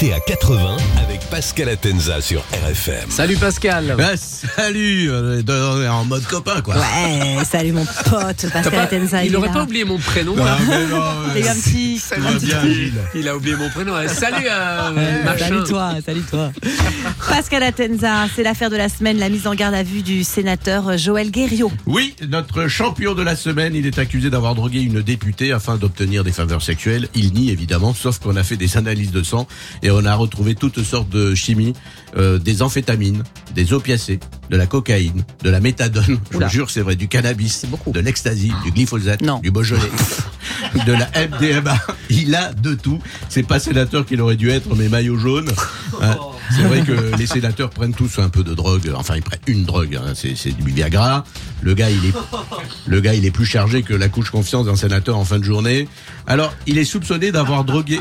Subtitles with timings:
[0.00, 3.10] À 80 avec Pascal Atenza sur RFM.
[3.10, 3.94] Salut Pascal.
[3.98, 6.76] Bah, salut, euh, on est en mode copain quoi.
[6.76, 9.22] Ouais, salut mon pote Pascal Atenza.
[9.24, 10.34] il n'aurait pas oublié mon prénom.
[10.34, 10.56] Non, là.
[10.66, 11.02] mais non,
[11.36, 12.00] Il euh, un petit.
[12.46, 12.62] bien.
[13.14, 13.94] Il a oublié mon prénom.
[13.94, 15.38] Euh, Salut euh, Ouais.
[15.38, 16.50] Salut toi, salut toi.
[17.28, 20.96] Pascal Atenza, c'est l'affaire de la semaine, la mise en garde à vue du sénateur
[20.96, 21.70] Joël Guerriot.
[21.84, 26.24] Oui, notre champion de la semaine, il est accusé d'avoir drogué une députée afin d'obtenir
[26.24, 27.08] des faveurs sexuelles.
[27.14, 29.46] Il nie évidemment, sauf qu'on a fait des analyses de sang
[29.82, 31.74] et on a retrouvé toutes sortes de chimies,
[32.16, 33.22] euh, des amphétamines,
[33.54, 37.64] des opiacés, de la cocaïne, de la méthadone, je vous jure c'est vrai, du cannabis,
[37.86, 39.38] de l'ecstasy, du glyphosate, Non.
[39.38, 39.82] du Beaujolais,
[40.86, 41.76] de la MDMA.
[42.10, 42.98] Il a de tout.
[43.28, 45.50] C'est pas sénateur qu'il aurait dû être, mais maillot jaune.
[46.02, 46.16] Hein,
[46.54, 48.90] c'est vrai que les sénateurs prennent tous un peu de drogue.
[48.96, 49.96] Enfin, ils prennent une drogue.
[49.96, 51.24] hein, c'est, c'est du Viagra.
[51.62, 52.12] Le gars, il est,
[52.86, 55.44] le gars, il est plus chargé que la couche confiance d'un sénateur en fin de
[55.44, 55.88] journée.
[56.26, 58.00] Alors, il est soupçonné d'avoir drogué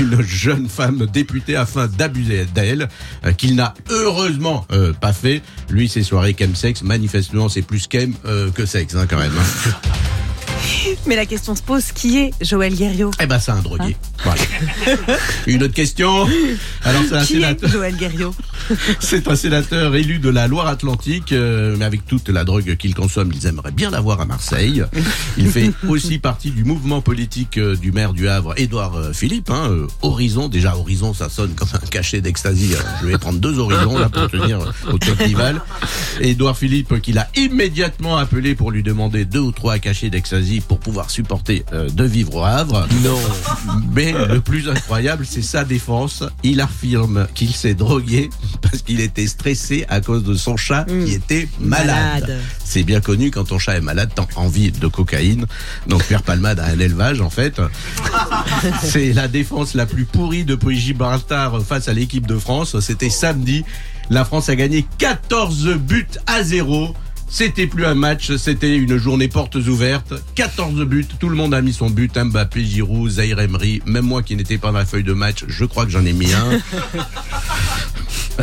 [0.00, 2.88] une jeune femme députée afin d'abuser d'elle,
[3.24, 5.42] euh, qu'il n'a heureusement euh, pas fait.
[5.70, 9.32] Lui, ses soirées chemsex, manifestement, c'est plus chem euh, que sexe, hein, quand même.
[9.38, 9.70] hein.
[11.06, 13.96] Mais la question se pose qui est Joël Guerriot Eh ben, c'est un drogué.
[14.24, 14.42] Voilà.
[15.46, 16.26] Une autre question?
[16.84, 17.66] Alors, c'est un Qui est.
[17.68, 18.34] Joël Guerriot
[19.00, 23.30] C'est un sénateur élu de la Loire-Atlantique, euh, mais avec toute la drogue qu'il consomme,
[23.34, 24.82] ils aimeraient bien l'avoir à Marseille.
[25.38, 29.50] Il fait aussi partie du mouvement politique euh, du maire du Havre, Édouard euh, Philippe.
[29.50, 32.70] Hein, euh, Horizon, déjà Horizon, ça sonne comme un cachet d'ecstasy.
[32.78, 32.84] hein.
[33.02, 35.60] Je vais prendre deux horizons là pour tenir euh, au top Nival.
[36.20, 40.78] Édouard Philippe qui l'a immédiatement appelé pour lui demander deux ou trois cachets d'ecstasy pour
[40.78, 42.86] pouvoir supporter euh, de vivre au Havre.
[43.02, 43.18] Non.
[43.92, 46.22] Mais le plus incroyable, c'est sa défense.
[46.42, 48.30] Il affirme qu'il s'est drogué
[48.62, 51.86] parce qu'il était stressé à cause de son chat qui était malade.
[51.86, 52.40] Malade.
[52.64, 55.46] C'est bien connu, quand ton chat est malade, t'as envie de cocaïne.
[55.86, 57.60] Donc Pierre Palmade a un élevage, en fait.
[58.82, 62.78] C'est la défense la plus pourrie depuis Gibraltar face à l'équipe de France.
[62.80, 63.64] C'était samedi.
[64.10, 66.94] La France a gagné 14 buts à 0.
[67.28, 70.14] C'était plus un match, c'était une journée portes ouvertes.
[70.36, 72.16] 14 buts, tout le monde a mis son but.
[72.16, 75.64] Mbappé, Giroud, Zaire Emery, même moi qui n'étais pas dans la feuille de match, je
[75.64, 76.50] crois que j'en ai mis un.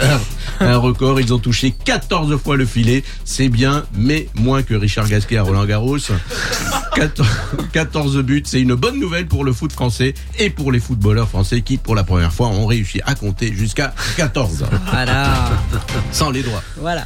[0.02, 0.20] Un-
[0.60, 5.08] un record, ils ont touché 14 fois le filet, c'est bien, mais moins que Richard
[5.08, 5.98] Gasquet à Roland Garros.
[6.96, 7.28] 14,
[7.74, 11.62] 14 buts, c'est une bonne nouvelle pour le foot français et pour les footballeurs français
[11.62, 15.52] qui, pour la première fois, ont réussi à compter jusqu'à 14, Voilà.
[16.12, 16.64] sans les doigts.
[16.78, 17.06] voilà.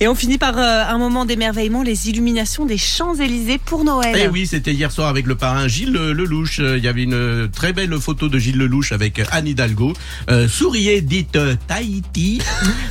[0.00, 4.16] Et on finit par euh, un moment d'émerveillement, les illuminations des Champs-Élysées pour Noël.
[4.18, 6.60] Eh oui, c'était hier soir avec le parrain Gilles Lelouch.
[6.60, 9.92] Euh, Il y avait une très belle photo de Gilles Lelouch avec Anne Hidalgo.
[10.30, 12.40] Euh, souriez, dites euh, Tahiti.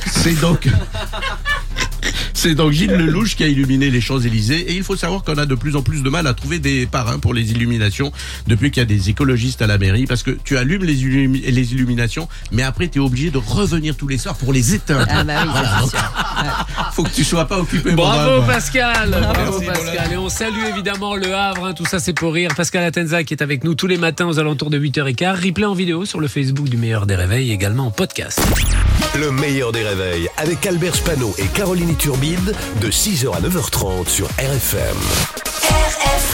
[0.06, 0.68] C'est donc.
[2.44, 5.46] C'est donc Gilles Lelouch qui a illuminé les Champs-Élysées et il faut savoir qu'on a
[5.46, 8.12] de plus en plus de mal à trouver des parrains pour les illuminations
[8.46, 11.42] depuis qu'il y a des écologistes à la mairie parce que tu allumes les, illumi-
[11.42, 15.06] les illuminations mais après tu es obligé de revenir tous les soirs pour les éteindre.
[15.08, 15.88] Ah bah oui.
[16.92, 17.92] Faut que tu sois pas occupé.
[17.92, 18.42] Bravo.
[18.46, 19.08] Pascal.
[19.08, 20.12] Bravo Merci, Pascal.
[20.12, 21.64] Et on salue évidemment le Havre.
[21.68, 22.50] hein, tout ça c'est pour rire.
[22.54, 25.46] Pascal Atenza qui est avec nous tous les matins aux alentours de 8h15.
[25.46, 28.38] Replay en vidéo sur le Facebook du meilleur des réveils également en podcast.
[29.18, 32.33] Le meilleur des réveils avec Albert Spano et Caroline Turbide
[32.80, 34.96] de 6h à 9h30 sur RFM.
[35.62, 36.33] RFM